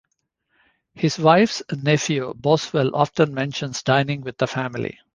His 0.95 1.19
wife's 1.19 1.61
nephew 1.71 2.33
Boswell 2.35 2.95
often 2.95 3.35
mentions 3.35 3.83
dining 3.83 4.21
with 4.21 4.39
the 4.39 4.47
family. 4.47 4.97